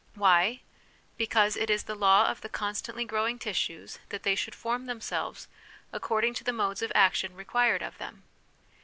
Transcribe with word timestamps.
Why? 0.15 0.61
Because 1.15 1.55
it 1.55 1.69
is 1.69 1.83
the 1.83 1.93
law 1.93 2.27
of 2.31 2.41
the 2.41 2.49
constantly 2.49 3.05
growing 3.05 3.37
tissues 3.37 3.99
that 4.09 4.23
they 4.23 4.33
should 4.33 4.55
form 4.55 4.87
themselves 4.87 5.47
according 5.93 6.33
to 6.33 6.43
the 6.43 6.51
modes 6.51 6.81
of 6.81 6.91
action 6.95 7.35
required 7.35 7.83
of 7.83 7.99
them. 7.99 8.23